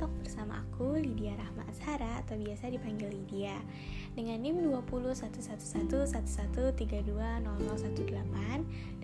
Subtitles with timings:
[0.00, 3.60] Talk bersama aku Lydia Rahma Azhara atau biasa dipanggil Lydia
[4.16, 7.44] dengan NIM 2011111320018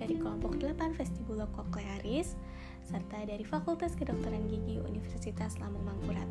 [0.01, 2.41] dari kelompok 8 Vestibulo Koklearis
[2.81, 6.25] serta dari Fakultas Kedokteran Gigi Universitas Lambung Mangkurat.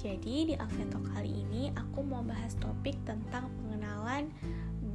[0.00, 4.32] Jadi di Alfeto kali ini aku mau bahas topik tentang pengenalan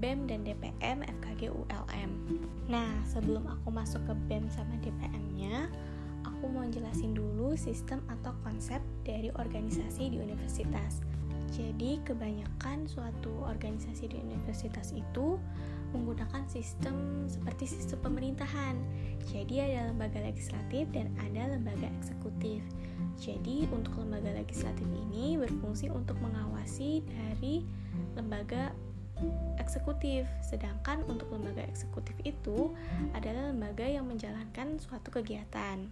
[0.02, 2.42] BEM dan DPM FKG ULM.
[2.66, 5.70] Nah, sebelum aku masuk ke BEM sama DPM-nya,
[6.40, 11.04] aku mau jelasin dulu sistem atau konsep dari organisasi di universitas.
[11.52, 15.36] Jadi, kebanyakan suatu organisasi di universitas itu
[15.92, 18.80] menggunakan sistem seperti sistem pemerintahan.
[19.28, 22.64] Jadi, ada lembaga legislatif dan ada lembaga eksekutif.
[23.20, 27.68] Jadi, untuk lembaga legislatif ini berfungsi untuk mengawasi dari
[28.16, 28.72] lembaga
[29.60, 30.24] eksekutif.
[30.40, 32.72] Sedangkan untuk lembaga eksekutif itu
[33.12, 35.92] adalah lembaga yang menjalankan suatu kegiatan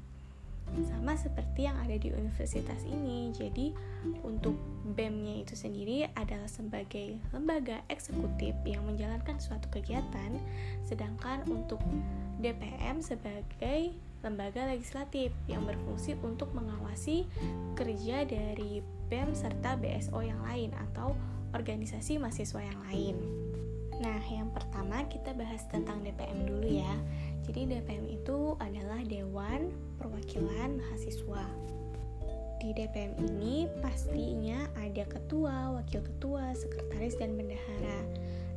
[0.85, 3.33] sama seperti yang ada di universitas ini.
[3.33, 3.73] Jadi,
[4.21, 4.55] untuk
[4.93, 10.37] BEM-nya itu sendiri adalah sebagai lembaga eksekutif yang menjalankan suatu kegiatan,
[10.85, 11.81] sedangkan untuk
[12.39, 17.29] DPM sebagai lembaga legislatif yang berfungsi untuk mengawasi
[17.77, 21.15] kerja dari BEM serta BSO yang lain atau
[21.55, 23.15] organisasi mahasiswa yang lain.
[23.97, 26.93] Nah, yang pertama kita bahas tentang DPM dulu ya.
[27.47, 31.47] Jadi DPM itu adalah Dewan Perwakilan Mahasiswa.
[32.59, 38.03] Di DPM ini pastinya ada ketua, wakil ketua, sekretaris, dan bendahara.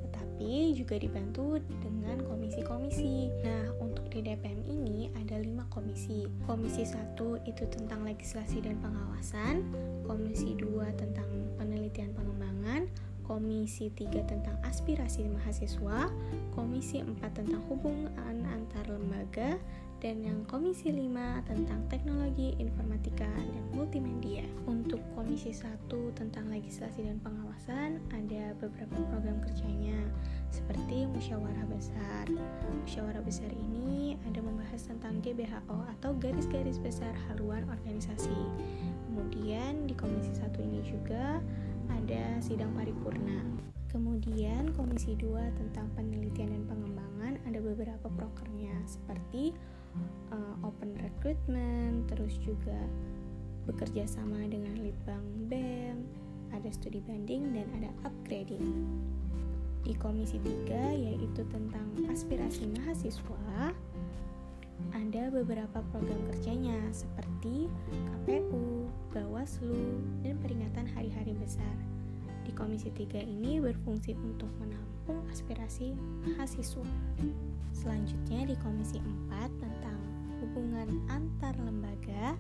[0.09, 3.31] Tetapi juga dibantu dengan komisi-komisi.
[3.47, 6.27] Nah, untuk di DPM ini ada lima komisi.
[6.49, 9.71] Komisi satu itu tentang legislasi dan pengawasan,
[10.03, 11.29] komisi dua tentang
[11.61, 12.91] penelitian pengembangan,
[13.31, 16.11] Komisi 3 tentang aspirasi mahasiswa,
[16.51, 19.55] Komisi 4 tentang hubungan antar lembaga,
[20.03, 24.43] dan yang Komisi 5 tentang teknologi, informatika, dan multimedia.
[24.67, 25.87] Untuk Komisi 1
[26.19, 30.03] tentang legislasi dan pengawasan, ada beberapa program kerjanya,
[30.51, 32.27] seperti musyawarah besar.
[32.83, 38.35] Musyawarah besar ini ada membahas tentang GBHO atau garis-garis besar haluan organisasi.
[39.07, 41.39] Kemudian di Komisi 1 ini juga
[41.91, 43.43] ada sidang paripurna.
[43.91, 49.51] Kemudian Komisi 2 tentang penelitian dan pengembangan ada beberapa prokernya seperti
[50.31, 52.79] uh, open recruitment, terus juga
[53.67, 56.07] bekerja sama dengan Litbang BEM,
[56.55, 58.87] ada studi banding dan ada upgrading.
[59.83, 63.75] Di Komisi 3 yaitu tentang aspirasi mahasiswa
[65.31, 71.75] beberapa program kerjanya seperti KPU, Bawaslu, dan peringatan hari-hari besar.
[72.43, 75.95] Di Komisi 3 ini berfungsi untuk menampung aspirasi
[76.27, 76.83] mahasiswa.
[77.71, 78.99] Selanjutnya di Komisi
[79.31, 79.99] 4 tentang
[80.43, 82.35] hubungan antar lembaga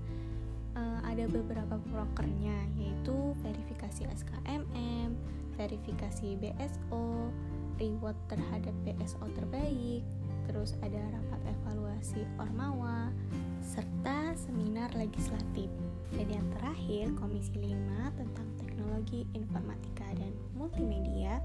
[0.74, 5.14] eh, ada beberapa prokernya yaitu verifikasi SKMM,
[5.54, 7.30] verifikasi BSO,
[7.78, 10.02] reward terhadap BSO terbaik,
[10.50, 13.14] terus ada rapat evaluasi Ormawa,
[13.62, 15.70] serta seminar legislatif.
[16.10, 21.38] Dan yang terakhir, Komisi 5 tentang teknologi informatika dan multimedia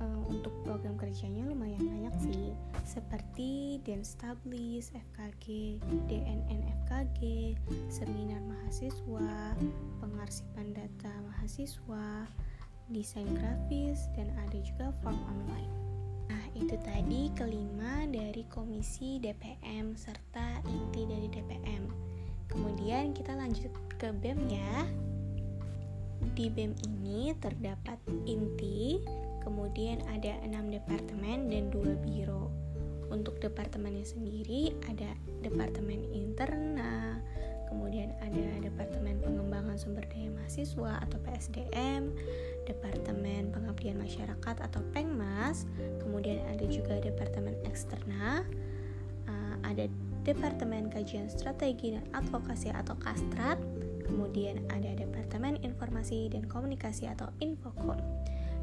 [0.00, 2.56] uh, untuk program kerjanya lumayan banyak sih
[2.88, 5.76] seperti Denstablis, FKG,
[6.08, 7.52] DNN FKG,
[7.92, 9.52] seminar mahasiswa,
[10.00, 12.24] pengarsipan data mahasiswa,
[12.88, 15.85] desain grafis, dan ada juga form online.
[16.26, 21.84] Nah, itu tadi kelima dari komisi DPM serta inti dari DPM.
[22.50, 24.86] Kemudian kita lanjut ke BEM ya.
[26.36, 29.00] Di BEM ini terdapat inti,
[29.44, 32.50] kemudian ada enam departemen dan dua biro.
[33.06, 35.14] Untuk departemennya sendiri ada
[35.46, 37.22] departemen interna,
[37.70, 42.12] kemudian ada Departemen Pengembangan Sumber Daya Mahasiswa atau PSDM,
[42.66, 45.64] Departemen Pengabdian Masyarakat atau Pengmas,
[46.02, 48.42] kemudian ada juga Departemen Eksterna,
[49.28, 49.86] uh, ada
[50.26, 53.62] Departemen Kajian Strategi dan Advokasi atau Kastrat,
[54.02, 58.00] kemudian ada Departemen Informasi dan Komunikasi atau Infocom.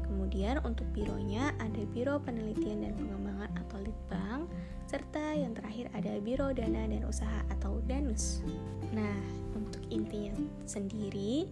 [0.04, 4.46] Kemudian untuk bironya ada Biro Penelitian dan Pengembangan atau Litbang,
[4.84, 8.44] serta yang terakhir ada Biro Dana dan Usaha atau DANUS.
[8.92, 9.18] Nah,
[9.56, 10.36] untuk intinya
[10.68, 11.48] sendiri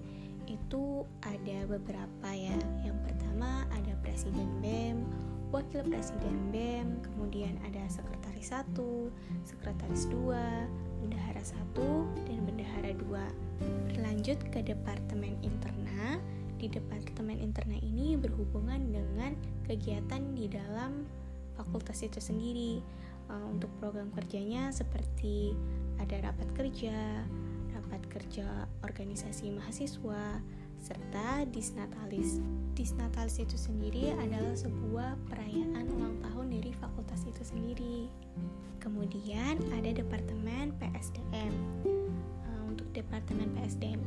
[0.46, 2.54] itu ada beberapa ya.
[2.84, 5.08] Yang pertama ada Presiden BEM,
[5.52, 8.72] Wakil Presiden BEM, kemudian ada Sekretaris 1,
[9.44, 13.92] Sekretaris 2, Bendahara 1, dan Bendahara 2.
[13.92, 16.16] Berlanjut ke Departemen Interna,
[16.62, 19.34] di Departemen Interna ini berhubungan dengan
[19.66, 21.02] kegiatan di dalam
[21.58, 22.78] fakultas itu sendiri.
[23.26, 25.58] Uh, untuk program kerjanya seperti
[25.98, 27.26] ada rapat kerja,
[27.74, 30.38] rapat kerja organisasi mahasiswa,
[30.78, 32.38] serta disnatalis.
[32.78, 38.10] Disnatalis itu sendiri adalah sebuah perayaan ulang tahun dari fakultas itu sendiri.
[38.82, 41.54] Kemudian ada Departemen PSDM.
[41.86, 44.02] Eh, untuk Departemen PSDM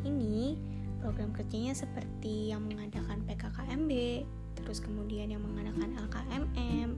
[1.36, 3.92] kerjanya seperti yang mengadakan PKKMB,
[4.56, 6.90] terus kemudian yang mengadakan LKMM,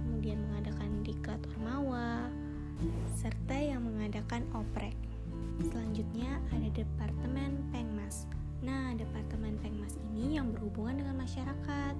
[0.00, 2.32] kemudian mengadakan Diklat Ormawa,
[3.20, 4.96] serta yang mengadakan oprek.
[5.60, 8.24] Selanjutnya ada Departemen Pengmas.
[8.64, 11.94] Nah, Departemen Pengmas ini yang berhubungan dengan masyarakat.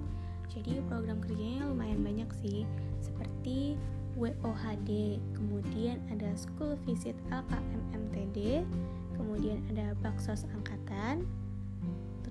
[0.49, 2.65] Jadi program kerjanya lumayan banyak sih,
[3.03, 3.77] seperti
[4.17, 8.65] WOHD, kemudian ada School Visit LKMMTD,
[9.13, 11.29] kemudian ada Baksos Angkatan,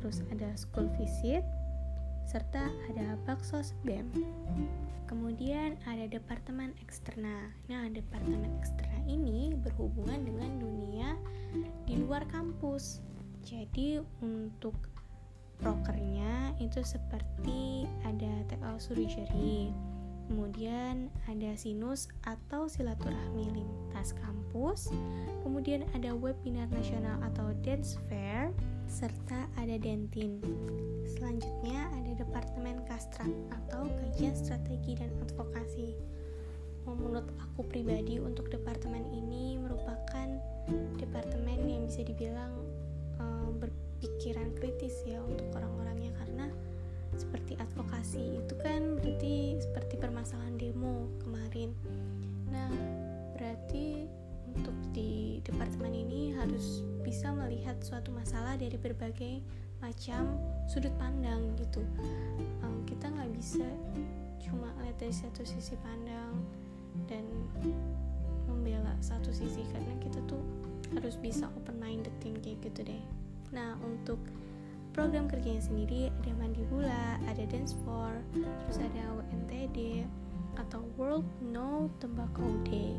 [0.07, 1.43] terus ada School Visit,
[2.31, 4.07] serta ada Baksos BEM.
[5.11, 7.51] Kemudian ada Departemen Eksterna.
[7.67, 11.19] Nah, Departemen Eksterna ini berhubungan dengan dunia
[11.91, 13.03] di luar kampus.
[13.43, 14.79] Jadi untuk
[15.59, 19.75] prokernya itu seperti ada TA Surgery,
[20.31, 24.87] kemudian ada sinus atau silaturahmi lintas kampus,
[25.43, 28.55] kemudian ada webinar nasional atau dance fair,
[28.87, 30.41] serta ada dentin.
[31.05, 35.95] Selanjutnya ada Departemen Kastra atau Kajian Strategi dan Advokasi.
[36.87, 40.39] Menurut aku pribadi untuk departemen ini merupakan
[41.03, 42.55] departemen yang bisa dibilang
[43.19, 46.47] uh, berpikiran kritis ya untuk orang-orangnya karena
[47.19, 51.75] seperti advokasi itu kan berarti seperti permasalahan demo kemarin.
[52.55, 52.71] Nah,
[53.35, 54.07] berarti
[54.57, 59.45] untuk di departemen ini harus bisa melihat suatu masalah dari berbagai
[59.79, 61.85] macam sudut pandang gitu
[62.65, 63.67] um, kita nggak bisa
[64.41, 66.33] cuma lihat dari satu sisi pandang
[67.07, 67.23] dan
[68.49, 70.41] membela satu sisi karena kita tuh
[70.97, 73.05] harus bisa open minded kayak gitu deh
[73.53, 74.19] nah untuk
[74.97, 80.09] program kerjanya sendiri ada Mandibula, ada Dance for, terus ada WNTD
[80.57, 82.97] atau World No Tobacco Day.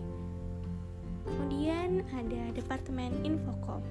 [1.28, 3.84] Kemudian ada Departemen Infocom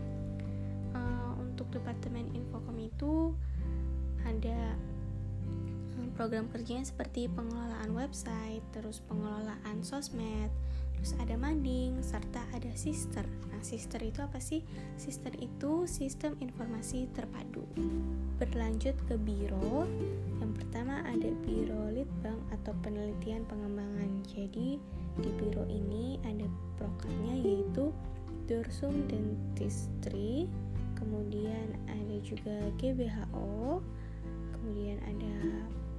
[1.67, 3.33] untuk Departemen Infocom itu
[4.23, 4.77] ada
[5.97, 10.53] hmm, program kerjanya seperti pengelolaan website, terus pengelolaan sosmed,
[10.95, 13.25] terus ada mading, serta ada sister.
[13.51, 14.63] Nah, sister itu apa sih?
[15.01, 17.65] Sister itu sistem informasi terpadu.
[18.37, 19.89] Berlanjut ke biro,
[20.39, 24.23] yang pertama ada biro litbang atau penelitian pengembangan.
[24.29, 24.77] Jadi
[25.21, 26.47] di biro ini ada
[26.77, 27.93] prokernya yaitu
[28.47, 30.47] Dorsum Dentistry
[30.95, 33.81] kemudian ada juga GBHO
[34.55, 35.35] kemudian ada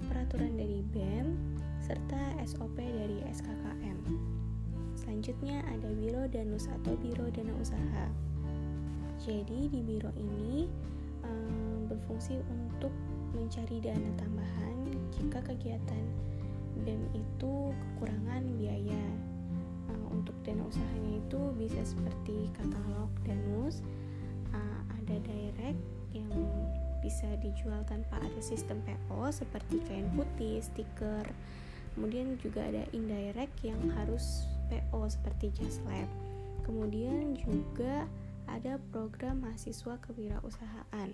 [0.08, 1.34] peraturan dari BEM
[1.81, 4.00] serta SOP dari SKKM
[5.08, 8.12] selanjutnya ada Biro Danus atau Biro Dana Usaha.
[9.24, 10.68] Jadi di biro ini
[11.24, 12.92] um, berfungsi untuk
[13.31, 14.78] mencari dana tambahan
[15.16, 16.04] jika kegiatan
[16.88, 19.04] BEM itu kekurangan biaya
[20.28, 23.84] untuk dana usahanya itu bisa seperti katalog danus
[24.56, 25.80] uh, ada direct
[26.16, 26.31] yang
[27.04, 31.24] bisa dijual tanpa ada sistem PO seperti kain putih, stiker.
[31.95, 36.09] Kemudian juga ada indirect yang harus PO seperti Just Lab.
[36.68, 38.09] Kemudian juga
[38.50, 41.09] ada program mahasiswa kewirausahaan.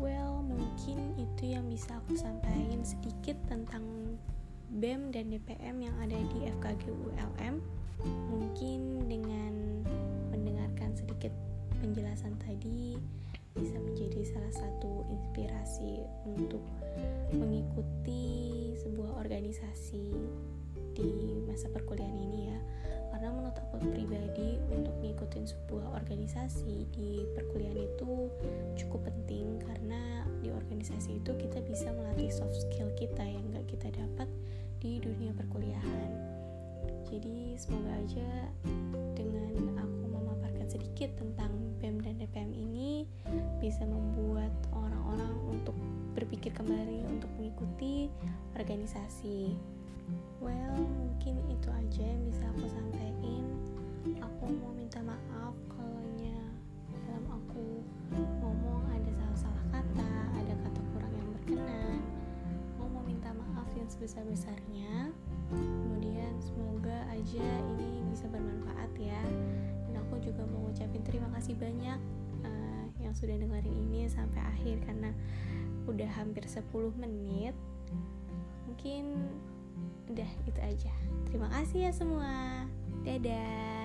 [0.00, 3.84] Well, mungkin itu yang bisa aku sampaikan sedikit tentang
[4.74, 7.62] BEM dan DPM yang ada di FKG ULM.
[8.04, 9.86] Mungkin dengan
[10.34, 11.30] mendengarkan sedikit
[11.78, 12.98] penjelasan tadi
[13.54, 16.58] bisa menjadi salah satu inspirasi untuk
[17.30, 20.10] mengikuti sebuah organisasi
[20.98, 21.10] di
[21.46, 22.58] masa perkuliahan ini ya
[23.24, 28.28] karena menurut aku pribadi untuk mengikuti sebuah organisasi di perkuliahan itu
[28.76, 33.88] cukup penting karena di organisasi itu kita bisa melatih soft skill kita yang gak kita
[33.96, 34.28] dapat
[34.76, 36.12] di dunia perkuliahan
[37.08, 38.28] jadi semoga aja
[39.16, 41.48] dengan aku memaparkan sedikit tentang
[41.80, 43.08] BEM dan DPM ini
[43.56, 45.72] bisa membuat orang-orang untuk
[46.12, 48.12] berpikir kembali untuk mengikuti
[48.52, 49.56] organisasi.
[50.44, 50.63] Well,
[70.74, 72.02] ngucapin terima kasih banyak
[72.42, 75.14] uh, yang sudah dengerin ini sampai akhir karena
[75.86, 76.66] udah hampir 10
[76.98, 77.54] menit.
[78.66, 79.14] Mungkin
[80.10, 80.90] udah itu aja.
[81.30, 82.66] Terima kasih ya semua.
[83.06, 83.83] Dadah